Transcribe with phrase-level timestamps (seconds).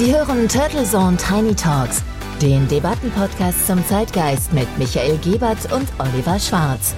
[0.00, 2.02] Sie hören Turtle Zone Tiny Talks,
[2.40, 6.94] den Debattenpodcast zum Zeitgeist mit Michael Gebert und Oliver Schwarz.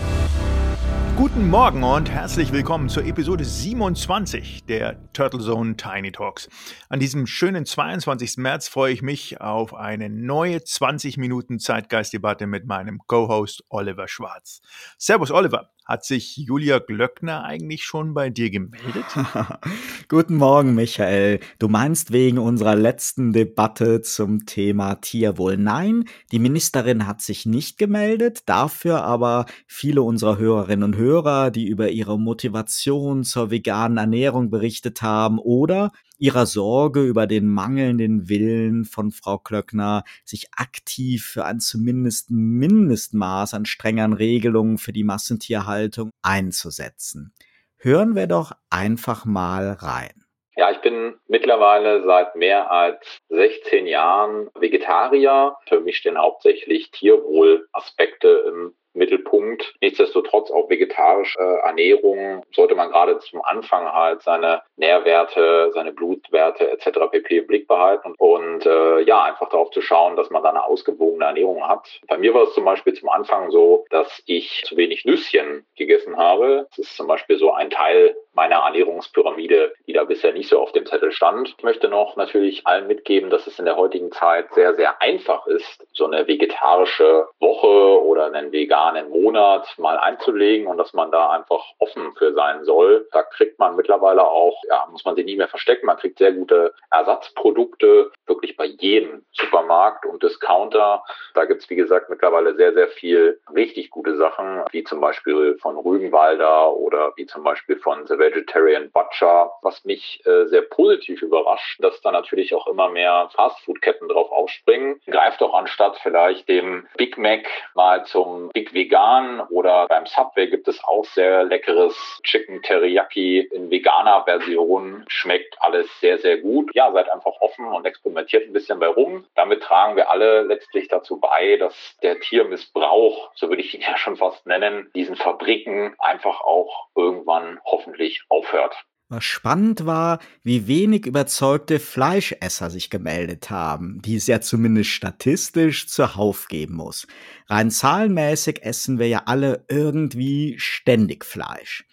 [1.17, 6.49] Guten Morgen und herzlich willkommen zur Episode 27 der Turtle Zone Tiny Talks.
[6.91, 8.37] An diesem schönen 22.
[8.37, 14.61] März freue ich mich auf eine neue 20 Minuten Zeitgeistdebatte mit meinem Co-Host Oliver Schwarz.
[14.97, 15.72] Servus Oliver.
[15.85, 19.05] Hat sich Julia Glöckner eigentlich schon bei dir gemeldet?
[20.09, 21.41] Guten Morgen, Michael.
[21.59, 25.57] Du meinst wegen unserer letzten Debatte zum Thema Tierwohl?
[25.57, 31.67] Nein, die Ministerin hat sich nicht gemeldet, dafür aber viele unserer Hörerinnen und Hörer, die
[31.67, 35.91] über ihre Motivation zur veganen Ernährung berichtet haben oder
[36.23, 43.55] ihrer Sorge über den mangelnden Willen von Frau Klöckner, sich aktiv für ein zumindest Mindestmaß
[43.55, 47.35] an strengeren Regelungen für die Massentierhaltung einzusetzen.
[47.77, 50.25] Hören wir doch einfach mal rein.
[50.55, 55.57] Ja, ich bin mittlerweile seit mehr als 16 Jahren Vegetarier.
[55.67, 59.75] Für mich stehen hauptsächlich Tierwohlaspekte im Mittelpunkt.
[59.81, 67.01] Nichtsdestotrotz auch vegetarische Ernährung sollte man gerade zum Anfang halt seine Nährwerte, seine Blutwerte etc.
[67.11, 67.39] pp.
[67.39, 71.25] im Blick behalten und äh, ja, einfach darauf zu schauen, dass man da eine ausgewogene
[71.25, 72.01] Ernährung hat.
[72.09, 76.17] Bei mir war es zum Beispiel zum Anfang so, dass ich zu wenig Nüsschen gegessen
[76.17, 76.67] habe.
[76.71, 80.73] Das ist zum Beispiel so ein Teil meiner Ernährungspyramide, die da bisher nicht so auf
[80.73, 81.55] dem Zettel stand.
[81.59, 85.47] Ich möchte noch natürlich allen mitgeben, dass es in der heutigen Zeit sehr, sehr einfach
[85.47, 91.31] ist, so eine vegetarische Woche oder einen veganen Monat mal einzulegen und dass man da
[91.31, 93.09] einfach offen für sein soll.
[93.13, 95.87] Da kriegt man mittlerweile auch, ja, muss man sie nie mehr verstecken.
[95.87, 101.03] Man kriegt sehr gute Ersatzprodukte, wirklich bei jedem Supermarkt und Discounter.
[101.35, 105.77] Da gibt's wie gesagt, mittlerweile sehr, sehr viel richtig gute Sachen, wie zum Beispiel von
[105.77, 111.83] Rügenwalder oder wie zum Beispiel von The Vegetarian Butcher, was mich äh, sehr positiv überrascht,
[111.83, 115.01] dass da natürlich auch immer mehr Fastfood-Ketten drauf aufspringen.
[115.07, 120.69] Greift doch anstatt vielleicht dem Big Mac mal zum Big Vegan oder beim Subway gibt
[120.69, 125.05] es auch sehr leckeres Chicken Teriyaki in veganer Version.
[125.09, 126.75] Schmeckt alles sehr, sehr gut.
[126.75, 129.27] Ja, seid einfach offen und experimentiert ein bisschen bei rum.
[129.35, 133.97] Damit tragen wir alle letztlich dazu bei, dass der Tiermissbrauch, so würde ich ihn ja
[133.97, 138.75] schon fast nennen, diesen Fabriken einfach auch irgendwann hoffentlich aufhört.
[139.13, 145.87] Was spannend war, wie wenig überzeugte Fleischesser sich gemeldet haben, die es ja zumindest statistisch
[145.87, 147.07] zuhauf geben muss.
[147.47, 151.85] Rein zahlenmäßig essen wir ja alle irgendwie ständig Fleisch.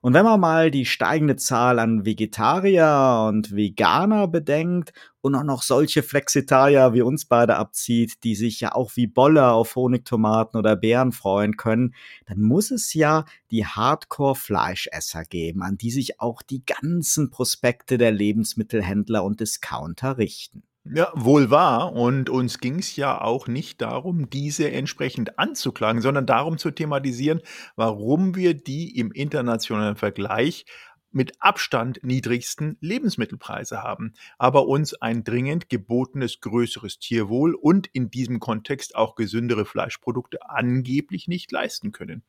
[0.00, 5.62] Und wenn man mal die steigende Zahl an Vegetarier und Veganer bedenkt und auch noch
[5.62, 10.76] solche Flexitarier wie uns beide abzieht, die sich ja auch wie Bolle auf Honigtomaten oder
[10.76, 11.94] Beeren freuen können,
[12.26, 18.12] dann muss es ja die Hardcore-Fleischesser geben, an die sich auch die ganzen Prospekte der
[18.12, 20.62] Lebensmittelhändler und Discounter richten.
[20.90, 21.92] Ja, wohl wahr.
[21.92, 27.42] Und uns ging es ja auch nicht darum, diese entsprechend anzuklagen, sondern darum zu thematisieren,
[27.76, 30.64] warum wir die im internationalen Vergleich
[31.10, 38.40] mit Abstand niedrigsten Lebensmittelpreise haben, aber uns ein dringend gebotenes größeres Tierwohl und in diesem
[38.40, 42.22] Kontext auch gesündere Fleischprodukte angeblich nicht leisten können.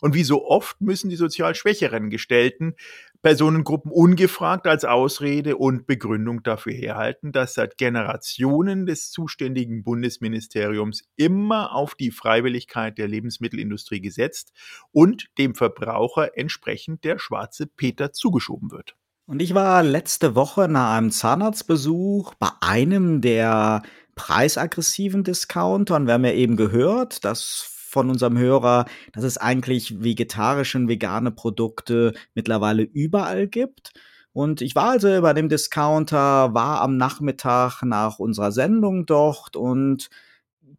[0.00, 2.74] Und wie so oft müssen die sozial schwächeren Gestellten
[3.24, 11.74] Personengruppen ungefragt als Ausrede und Begründung dafür herhalten, dass seit Generationen des zuständigen Bundesministeriums immer
[11.74, 14.52] auf die Freiwilligkeit der Lebensmittelindustrie gesetzt
[14.92, 18.94] und dem Verbraucher entsprechend der schwarze Peter zugeschoben wird.
[19.24, 23.84] Und ich war letzte Woche nach einem Zahnarztbesuch bei einem der
[24.16, 30.02] preisaggressiven Discounter und wir haben ja eben gehört, dass von unserem Hörer, dass es eigentlich
[30.02, 33.92] vegetarische und vegane Produkte mittlerweile überall gibt.
[34.32, 40.10] Und ich war also bei dem Discounter, war am Nachmittag nach unserer Sendung dort und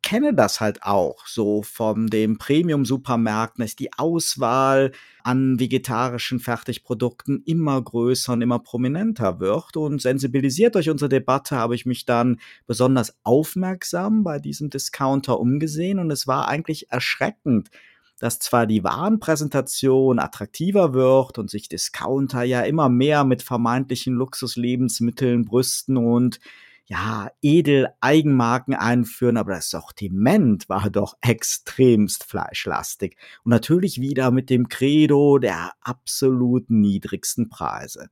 [0.06, 4.92] kenne das halt auch so von dem Premium-Supermärkten, ist die Auswahl
[5.24, 9.76] an vegetarischen Fertigprodukten immer größer und immer prominenter wird.
[9.76, 15.98] Und sensibilisiert durch unsere Debatte habe ich mich dann besonders aufmerksam bei diesem Discounter umgesehen
[15.98, 17.72] und es war eigentlich erschreckend,
[18.20, 25.46] dass zwar die Warenpräsentation attraktiver wird und sich Discounter ja immer mehr mit vermeintlichen Luxuslebensmitteln
[25.46, 26.40] brüsten und
[26.88, 33.18] ja, edel Eigenmarken einführen, aber das Sortiment war doch extremst fleischlastig.
[33.44, 38.10] Und natürlich wieder mit dem Credo der absolut niedrigsten Preise.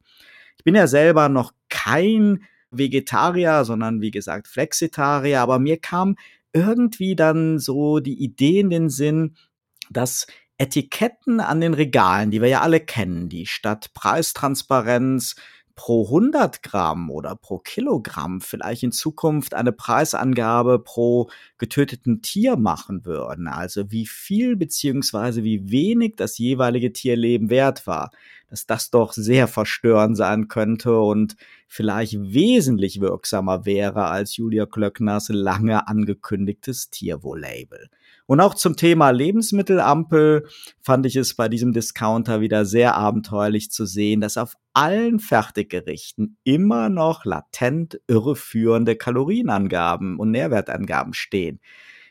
[0.57, 6.15] Ich bin ja selber noch kein Vegetarier, sondern wie gesagt Flexitarier, aber mir kam
[6.51, 9.35] irgendwie dann so die Idee in den Sinn,
[9.91, 10.25] dass
[10.57, 15.35] Etiketten an den Regalen, die wir ja alle kennen, die statt Preistransparenz
[15.75, 23.05] pro 100 Gramm oder pro Kilogramm vielleicht in Zukunft eine Preisangabe pro getöteten Tier machen
[23.05, 28.11] würden, also wie viel beziehungsweise wie wenig das jeweilige Tierleben wert war,
[28.47, 31.35] dass das doch sehr verstörend sein könnte und
[31.67, 37.89] vielleicht wesentlich wirksamer wäre als Julia Klöckners lange angekündigtes Tierwohl-Label.
[38.25, 40.47] Und auch zum Thema Lebensmittelampel
[40.81, 46.37] fand ich es bei diesem Discounter wieder sehr abenteuerlich zu sehen, dass auf allen Fertiggerichten
[46.43, 51.59] immer noch latent irreführende Kalorienangaben und Nährwertangaben stehen,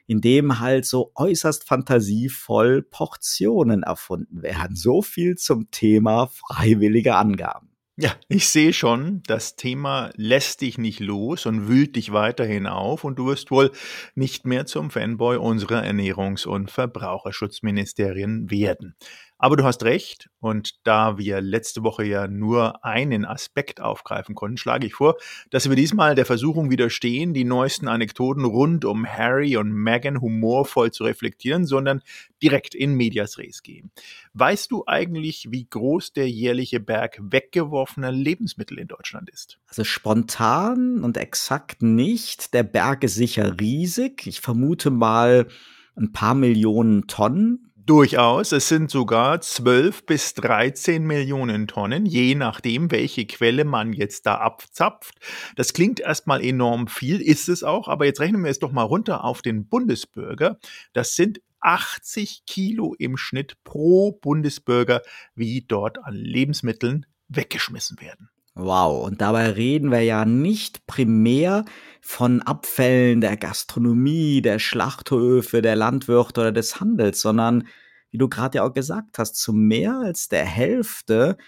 [0.06, 4.76] in dem halt so äußerst fantasievoll Portionen erfunden werden.
[4.76, 7.71] So viel zum Thema freiwillige Angaben.
[8.02, 13.04] Ja, ich sehe schon, das Thema lässt dich nicht los und wühlt dich weiterhin auf
[13.04, 13.70] und du wirst wohl
[14.16, 18.96] nicht mehr zum Fanboy unserer Ernährungs- und Verbraucherschutzministerien werden.
[19.42, 20.30] Aber du hast recht.
[20.38, 25.16] Und da wir letzte Woche ja nur einen Aspekt aufgreifen konnten, schlage ich vor,
[25.50, 30.92] dass wir diesmal der Versuchung widerstehen, die neuesten Anekdoten rund um Harry und Meghan humorvoll
[30.92, 32.02] zu reflektieren, sondern
[32.40, 33.90] direkt in Medias Res gehen.
[34.32, 39.58] Weißt du eigentlich, wie groß der jährliche Berg weggeworfener Lebensmittel in Deutschland ist?
[39.66, 42.54] Also spontan und exakt nicht.
[42.54, 44.24] Der Berg ist sicher riesig.
[44.24, 45.48] Ich vermute mal
[45.96, 47.71] ein paar Millionen Tonnen.
[47.84, 54.24] Durchaus, es sind sogar 12 bis 13 Millionen Tonnen, je nachdem, welche Quelle man jetzt
[54.26, 55.16] da abzapft.
[55.56, 58.84] Das klingt erstmal enorm viel, ist es auch, aber jetzt rechnen wir es doch mal
[58.84, 60.60] runter auf den Bundesbürger.
[60.92, 65.02] Das sind 80 Kilo im Schnitt pro Bundesbürger,
[65.34, 68.31] wie dort an Lebensmitteln weggeschmissen werden.
[68.54, 71.64] Wow, und dabei reden wir ja nicht primär
[72.02, 77.66] von Abfällen der Gastronomie, der Schlachthöfe, der Landwirte oder des Handels, sondern
[78.10, 81.38] wie du gerade ja auch gesagt hast, zu mehr als der Hälfte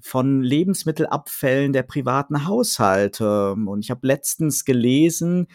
[0.00, 3.52] von Lebensmittelabfällen der privaten Haushalte.
[3.52, 5.48] Und ich habe letztens gelesen,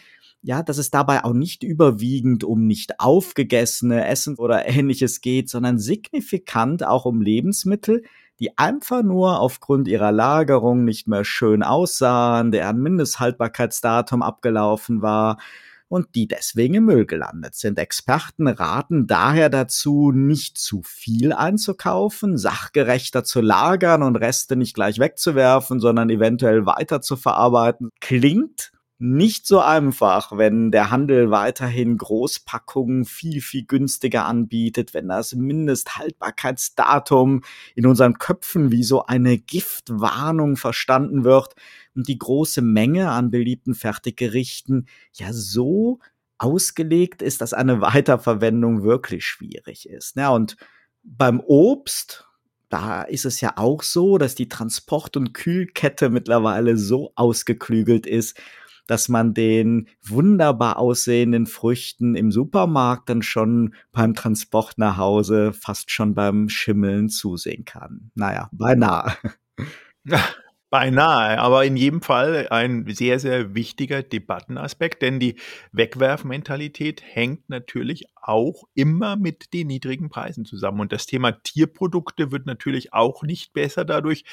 [0.44, 5.80] ja, dass es dabei auch nicht überwiegend um nicht aufgegessene Essen oder ähnliches geht, sondern
[5.80, 8.04] signifikant auch um Lebensmittel,
[8.40, 15.38] die einfach nur aufgrund ihrer Lagerung nicht mehr schön aussahen, deren Mindesthaltbarkeitsdatum abgelaufen war
[15.90, 17.80] und die deswegen im Müll gelandet sind.
[17.80, 25.00] Experten raten daher dazu, nicht zu viel einzukaufen, sachgerechter zu lagern und Reste nicht gleich
[25.00, 27.90] wegzuwerfen, sondern eventuell weiter zu verarbeiten.
[28.00, 28.72] Klingt
[29.02, 37.44] nicht so einfach, wenn der Handel weiterhin Großpackungen viel, viel günstiger anbietet, wenn das Mindesthaltbarkeitsdatum
[37.76, 41.56] in unseren Köpfen wie so eine Giftwarnung verstanden wird
[41.96, 46.00] und die große Menge an beliebten Fertiggerichten ja so
[46.38, 50.18] ausgelegt ist, dass eine Weiterverwendung wirklich schwierig ist.
[50.18, 50.58] Ja, und
[51.04, 52.28] beim Obst,
[52.68, 58.38] da ist es ja auch so, dass die Transport- und Kühlkette mittlerweile so ausgeklügelt ist,
[58.90, 65.92] dass man den wunderbar aussehenden Früchten im Supermarkt dann schon beim Transport nach Hause fast
[65.92, 68.10] schon beim Schimmeln zusehen kann.
[68.16, 69.14] Naja, beinahe.
[70.72, 75.36] Beinahe, aber in jedem Fall ein sehr, sehr wichtiger Debattenaspekt, denn die
[75.72, 80.82] Wegwerfmentalität hängt natürlich auch immer mit den niedrigen Preisen zusammen.
[80.82, 84.24] Und das Thema Tierprodukte wird natürlich auch nicht besser dadurch,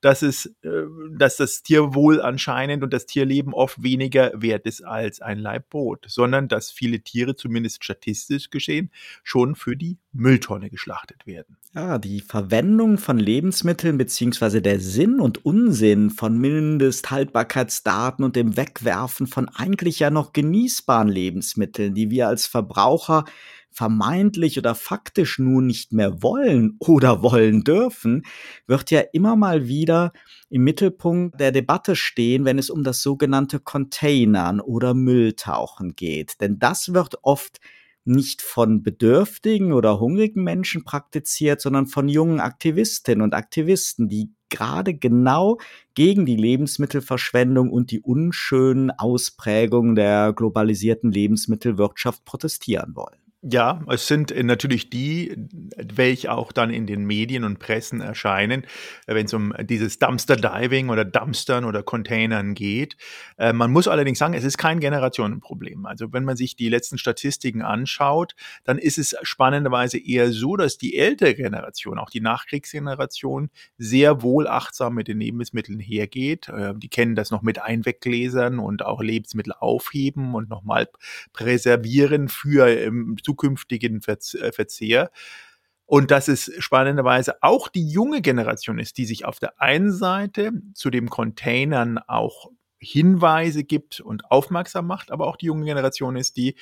[0.00, 0.70] dass es, äh,
[1.12, 6.06] dass das Tierwohl anscheinend und das Tierleben oft weniger wert ist als ein Laib Brot,
[6.08, 8.90] sondern dass viele Tiere, zumindest statistisch geschehen,
[9.22, 11.56] schon für die Mülltonne geschlachtet werden.
[11.74, 19.26] Ja, die Verwendung von Lebensmitteln beziehungsweise der Sinn und Unsinn von Mindesthaltbarkeitsdaten und dem Wegwerfen
[19.26, 23.24] von eigentlich ja noch genießbaren Lebensmitteln, die wir als Verbraucher
[23.72, 28.22] vermeintlich oder faktisch nun nicht mehr wollen oder wollen dürfen,
[28.66, 30.12] wird ja immer mal wieder
[30.50, 36.40] im Mittelpunkt der Debatte stehen, wenn es um das sogenannte Containern oder Mülltauchen geht.
[36.40, 37.60] Denn das wird oft
[38.04, 44.94] nicht von bedürftigen oder hungrigen Menschen praktiziert, sondern von jungen Aktivistinnen und Aktivisten, die gerade
[44.94, 45.58] genau
[45.94, 53.21] gegen die Lebensmittelverschwendung und die unschönen Ausprägungen der globalisierten Lebensmittelwirtschaft protestieren wollen.
[53.44, 55.34] Ja, es sind äh, natürlich die,
[55.76, 58.62] welche auch dann in den Medien und Pressen erscheinen,
[59.08, 62.96] äh, wenn es um dieses Dumpster Diving oder Dumpstern oder Containern geht.
[63.38, 65.86] Äh, man muss allerdings sagen, es ist kein Generationenproblem.
[65.86, 70.78] Also wenn man sich die letzten Statistiken anschaut, dann ist es spannenderweise eher so, dass
[70.78, 76.46] die ältere Generation, auch die Nachkriegsgeneration, sehr wohl achtsam mit den Lebensmitteln hergeht.
[76.76, 80.88] Die kennen das noch mit Einweggläsern und auch Lebensmittel aufheben und nochmal
[81.32, 85.10] präservieren für ähm, zukünftigen äh, Verzehr.
[85.86, 90.52] Und dass es spannenderweise auch die junge Generation ist, die sich auf der einen Seite
[90.74, 96.36] zu den Containern auch Hinweise gibt und aufmerksam macht, aber auch die junge Generation ist,
[96.36, 96.56] die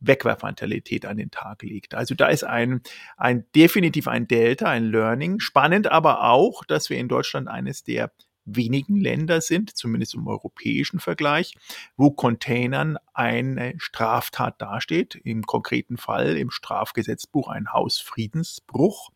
[0.00, 1.94] Wegwerfmentalität an den Tag legt.
[1.94, 2.82] Also da ist ein,
[3.16, 5.40] ein definitiv ein Delta, ein Learning.
[5.40, 8.12] Spannend aber auch, dass wir in Deutschland eines der
[8.44, 11.54] wenigen Länder sind, zumindest im europäischen Vergleich,
[11.96, 19.10] wo Containern eine Straftat dasteht, im konkreten Fall im Strafgesetzbuch ein Hausfriedensbruch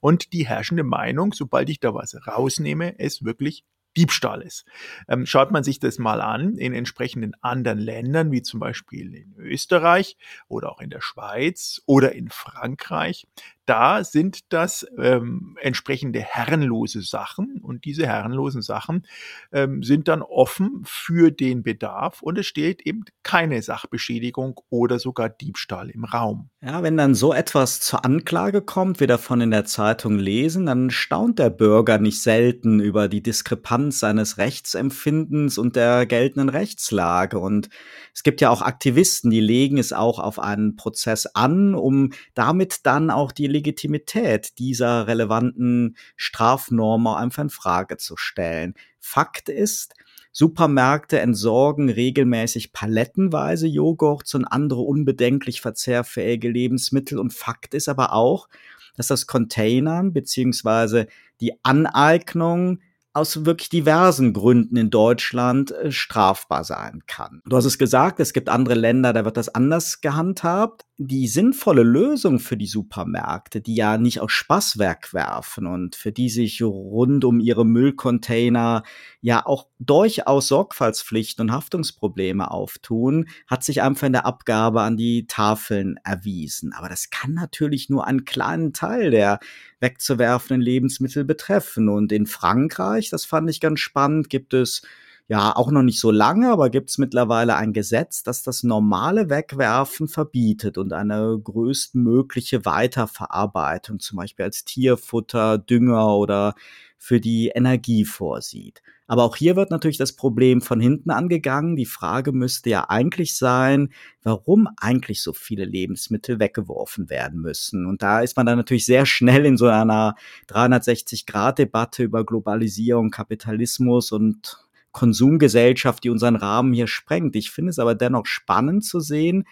[0.00, 3.64] und die herrschende Meinung, sobald ich da was rausnehme, es wirklich
[3.96, 4.64] Diebstahl ist.
[5.08, 9.34] Ähm, schaut man sich das mal an in entsprechenden anderen Ländern, wie zum Beispiel in
[9.36, 10.16] Österreich
[10.48, 13.26] oder auch in der Schweiz oder in Frankreich,
[13.66, 19.06] da sind das ähm, entsprechende herrenlose Sachen und diese herrenlosen Sachen
[19.52, 25.28] ähm, sind dann offen für den Bedarf und es steht eben keine Sachbeschädigung oder sogar
[25.28, 26.50] Diebstahl im Raum.
[26.62, 30.90] Ja, wenn dann so etwas zur Anklage kommt, wir davon in der Zeitung lesen, dann
[30.90, 37.38] staunt der Bürger nicht selten über die Diskrepanz seines Rechtsempfindens und der geltenden Rechtslage.
[37.38, 37.68] Und
[38.14, 42.86] es gibt ja auch Aktivisten, die legen es auch auf einen Prozess an, um damit
[42.86, 48.74] dann auch die Legitimität dieser relevanten Strafnorm einfach in Frage zu stellen.
[48.98, 49.94] Fakt ist,
[50.36, 57.20] Supermärkte entsorgen regelmäßig palettenweise Joghurts und andere unbedenklich verzehrfähige Lebensmittel.
[57.20, 58.48] Und Fakt ist aber auch,
[58.96, 61.06] dass das Containern beziehungsweise
[61.40, 62.80] die Aneignung
[63.14, 67.40] aus wirklich diversen Gründen in Deutschland äh, strafbar sein kann.
[67.46, 71.82] Du hast es gesagt, es gibt andere Länder, da wird das anders gehandhabt die sinnvolle
[71.82, 77.24] Lösung für die Supermärkte, die ja nicht aus Spaß wegwerfen und für die sich rund
[77.24, 78.84] um ihre Müllcontainer
[79.20, 85.26] ja auch durchaus Sorgfaltspflichten und Haftungsprobleme auftun, hat sich einfach in der Abgabe an die
[85.26, 86.72] Tafeln erwiesen.
[86.72, 89.40] Aber das kann natürlich nur einen kleinen Teil der
[89.80, 91.88] wegzuwerfenden Lebensmittel betreffen.
[91.88, 94.82] Und in Frankreich, das fand ich ganz spannend, gibt es
[95.28, 99.30] ja auch noch nicht so lange, aber gibt es mittlerweile ein Gesetz, das das normale
[99.30, 106.54] Wegwerfen verbietet und eine größtmögliche Weiterverarbeitung, zum Beispiel als Tierfutter, Dünger oder
[106.98, 108.82] für die Energie vorsieht.
[109.06, 111.76] Aber auch hier wird natürlich das Problem von hinten angegangen.
[111.76, 113.90] Die Frage müsste ja eigentlich sein,
[114.22, 117.84] warum eigentlich so viele Lebensmittel weggeworfen werden müssen.
[117.86, 120.14] Und da ist man dann natürlich sehr schnell in so einer
[120.48, 127.36] 360-Grad-Debatte über Globalisierung, Kapitalismus und Konsumgesellschaft, die unseren Rahmen hier sprengt.
[127.36, 129.44] Ich finde es aber dennoch spannend zu sehen,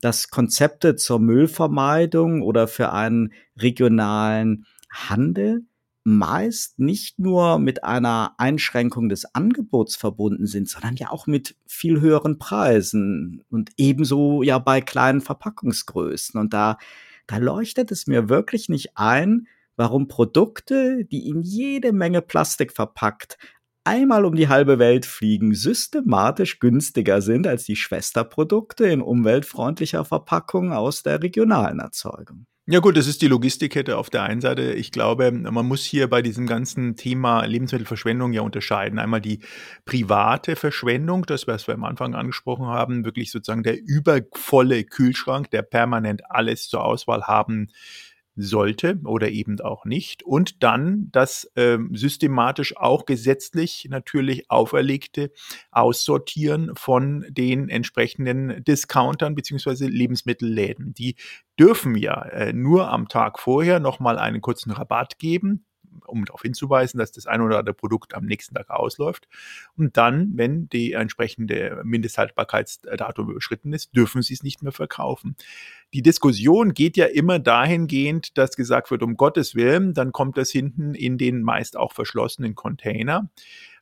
[0.00, 5.66] dass Konzepte zur Müllvermeidung oder für einen regionalen Handel
[6.04, 12.00] meist nicht nur mit einer Einschränkung des Angebots verbunden sind, sondern ja auch mit viel
[12.00, 16.40] höheren Preisen und ebenso ja bei kleinen Verpackungsgrößen.
[16.40, 16.78] Und da,
[17.26, 23.38] da leuchtet es mir wirklich nicht ein, warum Produkte, die in jede Menge Plastik verpackt,
[23.84, 30.72] einmal um die halbe Welt fliegen, systematisch günstiger sind als die Schwesterprodukte in umweltfreundlicher Verpackung
[30.72, 32.46] aus der regionalen Erzeugung.
[32.72, 34.74] Ja gut, das ist die Logistikkette auf der einen Seite.
[34.74, 39.00] Ich glaube, man muss hier bei diesem ganzen Thema Lebensmittelverschwendung ja unterscheiden.
[39.00, 39.40] Einmal die
[39.86, 45.62] private Verschwendung, das, was wir am Anfang angesprochen haben, wirklich sozusagen der übervolle Kühlschrank, der
[45.62, 47.72] permanent alles zur Auswahl haben
[48.36, 50.22] sollte oder eben auch nicht.
[50.22, 55.30] Und dann das ähm, systematisch auch gesetzlich natürlich auferlegte
[55.70, 60.94] Aussortieren von den entsprechenden Discountern beziehungsweise Lebensmittelläden.
[60.94, 61.16] Die
[61.58, 65.66] dürfen ja äh, nur am Tag vorher nochmal einen kurzen Rabatt geben
[66.06, 69.28] um darauf hinzuweisen, dass das ein oder andere Produkt am nächsten Tag ausläuft.
[69.76, 75.36] Und dann, wenn die entsprechende Mindesthaltbarkeitsdatum überschritten ist, dürfen sie es nicht mehr verkaufen.
[75.92, 80.50] Die Diskussion geht ja immer dahingehend, dass gesagt wird, um Gottes Willen, dann kommt das
[80.50, 83.28] hinten in den meist auch verschlossenen Container.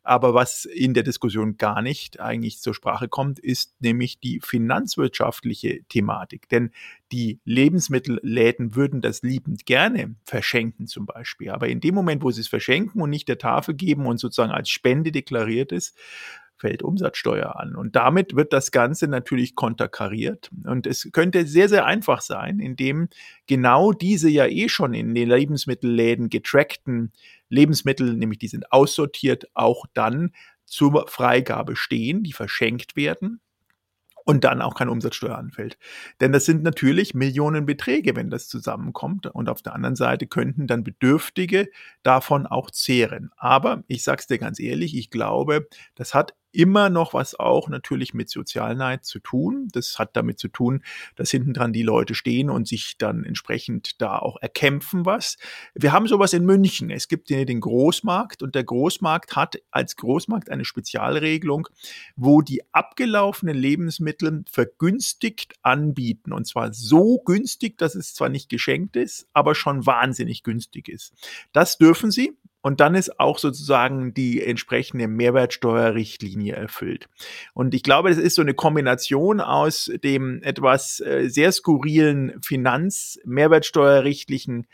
[0.08, 5.82] Aber was in der Diskussion gar nicht eigentlich zur Sprache kommt, ist nämlich die finanzwirtschaftliche
[5.90, 6.48] Thematik.
[6.48, 6.70] Denn
[7.12, 11.50] die Lebensmittelläden würden das liebend gerne verschenken zum Beispiel.
[11.50, 14.50] Aber in dem Moment, wo sie es verschenken und nicht der Tafel geben und sozusagen
[14.50, 15.94] als Spende deklariert ist,
[16.56, 17.76] fällt Umsatzsteuer an.
[17.76, 20.50] Und damit wird das Ganze natürlich konterkariert.
[20.64, 23.08] Und es könnte sehr, sehr einfach sein, indem
[23.46, 27.12] genau diese ja eh schon in den Lebensmittelläden getrackten
[27.48, 30.32] Lebensmittel, nämlich die sind aussortiert, auch dann
[30.64, 33.40] zur Freigabe stehen, die verschenkt werden
[34.28, 35.78] und dann auch keine Umsatzsteuer anfällt.
[36.20, 39.26] Denn das sind natürlich Millionenbeträge, wenn das zusammenkommt.
[39.26, 41.70] Und auf der anderen Seite könnten dann Bedürftige
[42.02, 43.30] davon auch zehren.
[43.38, 47.68] Aber ich sage es dir ganz ehrlich, ich glaube, das hat immer noch was auch
[47.68, 49.68] natürlich mit Sozialneid zu tun.
[49.72, 50.82] Das hat damit zu tun,
[51.16, 55.36] dass hinten dran die Leute stehen und sich dann entsprechend da auch erkämpfen was.
[55.74, 56.90] Wir haben sowas in München.
[56.90, 61.68] Es gibt den Großmarkt und der Großmarkt hat als Großmarkt eine Spezialregelung,
[62.16, 68.96] wo die abgelaufenen Lebensmittel vergünstigt anbieten und zwar so günstig, dass es zwar nicht geschenkt
[68.96, 71.12] ist, aber schon wahnsinnig günstig ist.
[71.52, 72.36] Das dürfen sie.
[72.60, 77.08] Und dann ist auch sozusagen die entsprechende Mehrwertsteuerrichtlinie erfüllt.
[77.54, 84.66] Und ich glaube, das ist so eine Kombination aus dem etwas äh, sehr skurrilen Finanz-Mehrwertsteuerrichtlichen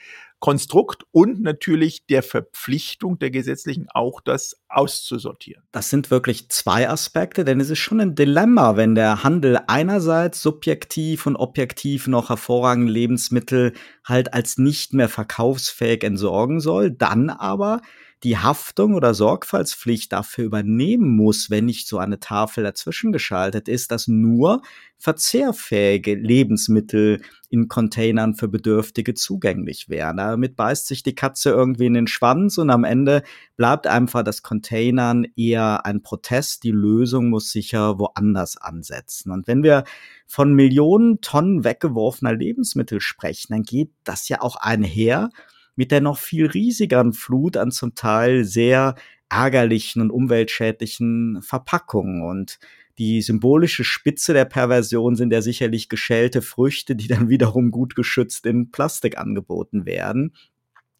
[0.44, 5.62] Konstrukt und natürlich der Verpflichtung der gesetzlichen auch das auszusortieren.
[5.72, 10.42] Das sind wirklich zwei Aspekte, denn es ist schon ein Dilemma, wenn der Handel einerseits
[10.42, 13.72] subjektiv und objektiv noch hervorragende Lebensmittel
[14.04, 17.80] halt als nicht mehr verkaufsfähig entsorgen soll, dann aber
[18.22, 23.90] die Haftung oder Sorgfaltspflicht dafür übernehmen muss, wenn nicht so eine Tafel dazwischen geschaltet ist,
[23.90, 24.62] dass nur
[24.98, 30.16] verzehrfähige Lebensmittel in Containern für Bedürftige zugänglich wären.
[30.16, 33.22] Damit beißt sich die Katze irgendwie in den Schwanz und am Ende
[33.56, 36.64] bleibt einfach das Containern eher ein Protest.
[36.64, 39.30] Die Lösung muss sicher woanders ansetzen.
[39.30, 39.84] Und wenn wir
[40.26, 45.28] von Millionen Tonnen weggeworfener Lebensmittel sprechen, dann geht das ja auch einher
[45.76, 48.94] mit der noch viel riesigeren Flut an zum Teil sehr
[49.28, 52.22] ärgerlichen und umweltschädlichen Verpackungen.
[52.22, 52.58] Und
[52.98, 58.46] die symbolische Spitze der Perversion sind ja sicherlich geschälte Früchte, die dann wiederum gut geschützt
[58.46, 60.34] in Plastik angeboten werden.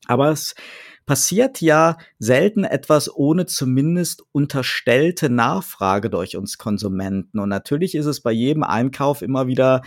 [0.07, 0.55] Aber es
[1.07, 7.39] passiert ja selten etwas ohne zumindest unterstellte Nachfrage durch uns Konsumenten.
[7.39, 9.83] Und natürlich ist es bei jedem Einkauf immer wieder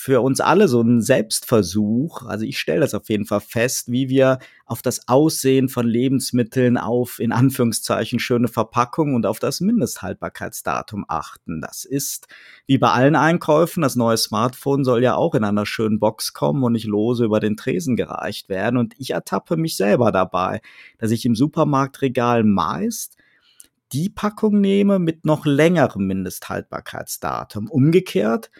[0.00, 2.22] für uns alle so ein Selbstversuch.
[2.22, 6.78] Also ich stelle das auf jeden Fall fest, wie wir auf das Aussehen von Lebensmitteln,
[6.78, 11.60] auf in Anführungszeichen schöne Verpackung und auf das Mindesthaltbarkeitsdatum achten.
[11.60, 12.28] Das ist
[12.68, 16.62] wie bei allen Einkäufen, das neue Smartphone soll ja auch in einer schönen Box kommen
[16.62, 18.76] und nicht lose über den Tresen gereicht werden.
[18.76, 20.60] Und ich ertappe mich selber dabei,
[20.98, 23.16] dass ich im Supermarktregal meist
[23.90, 27.68] die Packung nehme mit noch längerem Mindesthaltbarkeitsdatum.
[27.68, 28.52] Umgekehrt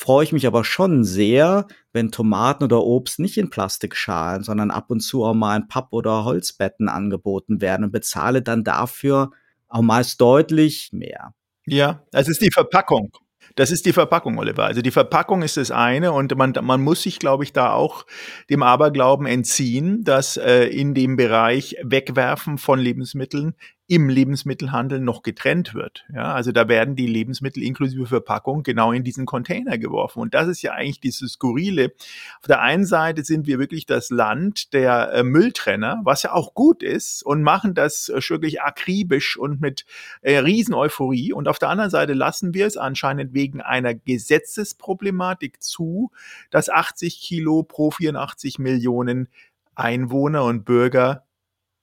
[0.00, 4.90] freue ich mich aber schon sehr, wenn Tomaten oder Obst nicht in Plastikschalen, sondern ab
[4.90, 9.30] und zu auch mal in Papp- oder Holzbetten angeboten werden und bezahle dann dafür
[9.68, 11.34] auch meist deutlich mehr.
[11.66, 13.12] Ja, es ist die Verpackung.
[13.56, 14.64] Das ist die Verpackung, Oliver.
[14.64, 18.06] Also die Verpackung ist das eine und man, man muss sich, glaube ich, da auch
[18.48, 23.54] dem Aberglauben entziehen, dass äh, in dem Bereich Wegwerfen von Lebensmitteln
[23.90, 26.04] im Lebensmittelhandel noch getrennt wird.
[26.14, 30.20] Ja, also da werden die Lebensmittel inklusive Verpackung genau in diesen Container geworfen.
[30.20, 31.92] Und das ist ja eigentlich dieses Skurrile.
[32.38, 36.54] Auf der einen Seite sind wir wirklich das Land der äh, Mülltrenner, was ja auch
[36.54, 39.86] gut ist und machen das äh, wirklich akribisch und mit
[40.22, 41.32] äh, Rieseneuphorie.
[41.32, 46.12] Und auf der anderen Seite lassen wir es anscheinend wegen einer Gesetzesproblematik zu,
[46.50, 49.26] dass 80 Kilo pro 84 Millionen
[49.74, 51.24] Einwohner und Bürger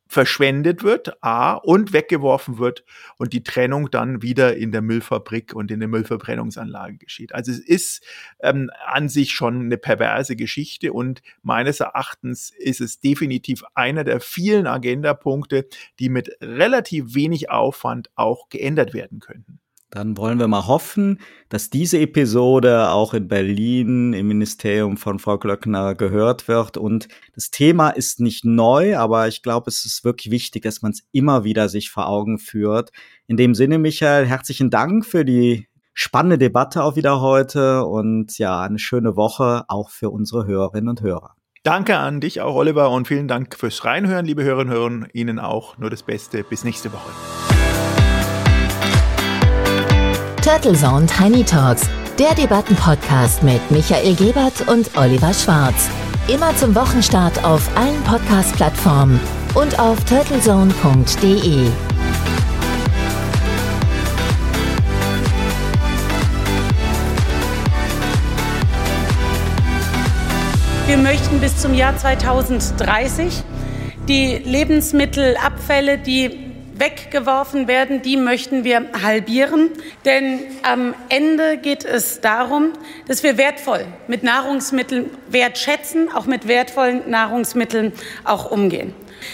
[0.08, 2.84] verschwendet wird, A, und weggeworfen wird
[3.18, 7.34] und die Trennung dann wieder in der Müllfabrik und in der Müllverbrennungsanlage geschieht.
[7.34, 8.04] Also es ist
[8.40, 14.20] ähm, an sich schon eine perverse Geschichte und meines Erachtens ist es definitiv einer der
[14.20, 15.68] vielen Agendapunkte,
[16.00, 19.60] die mit relativ wenig Aufwand auch geändert werden könnten.
[19.90, 25.38] Dann wollen wir mal hoffen, dass diese Episode auch in Berlin im Ministerium von Frau
[25.38, 26.76] Glöckner gehört wird.
[26.76, 30.92] Und das Thema ist nicht neu, aber ich glaube, es ist wirklich wichtig, dass man
[30.92, 32.92] es immer wieder sich vor Augen führt.
[33.28, 38.62] In dem Sinne, Michael, herzlichen Dank für die spannende Debatte auch wieder heute und ja,
[38.62, 41.36] eine schöne Woche auch für unsere Hörerinnen und Hörer.
[41.64, 45.16] Danke an dich auch, Oliver, und vielen Dank fürs Reinhören, liebe Hörerinnen und Hörer.
[45.16, 46.44] Ihnen auch nur das Beste.
[46.44, 47.47] Bis nächste Woche.
[50.48, 55.90] Turtle Zone Tiny Talks, der Debattenpodcast mit Michael Gebert und Oliver Schwarz.
[56.30, 59.20] Immer zum Wochenstart auf allen Podcast-Plattformen
[59.56, 61.68] und auf turtlezone.de.
[70.88, 73.44] Wir möchten bis zum Jahr 2030
[74.08, 76.47] die Lebensmittelabfälle, die
[76.80, 79.72] weggeworfen werden, die möchten wir halbieren.
[80.06, 82.74] Denn am Ende geht es darum,
[83.08, 88.94] dass wir wertvoll mit Nahrungsmitteln wertschätzen, auch mit wertvollen Nahrungsmitteln auch umgehen.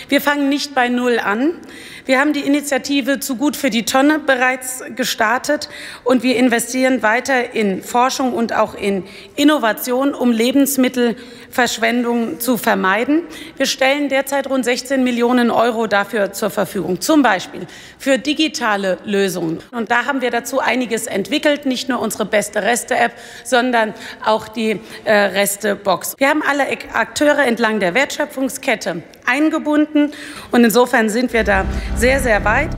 [0.09, 1.59] Wir fangen nicht bei Null an.
[2.05, 5.69] Wir haben die Initiative zu gut für die Tonne bereits gestartet
[6.03, 9.05] und wir investieren weiter in Forschung und auch in
[9.37, 13.21] Innovation, um Lebensmittelverschwendung zu vermeiden.
[13.55, 17.65] Wir stellen derzeit rund 16 Millionen Euro dafür zur Verfügung, zum Beispiel
[17.97, 19.59] für digitale Lösungen.
[19.71, 24.79] Und da haben wir dazu einiges entwickelt, nicht nur unsere beste Reste-App, sondern auch die
[25.03, 26.15] äh, Reste-Box.
[26.19, 30.11] Wir haben alle Akteure entlang der Wertschöpfungskette eingebunden
[30.51, 31.65] und insofern sind wir da
[31.95, 32.69] sehr, sehr weit.